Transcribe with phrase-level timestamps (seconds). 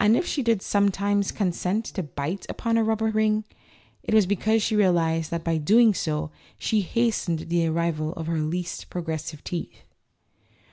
[0.00, 3.44] And if she did sometimes consent to bite upon a rubber ring,
[4.02, 8.38] it was because she realized that by so doing she hastened the arrival of her
[8.40, 9.84] least progressive teeth.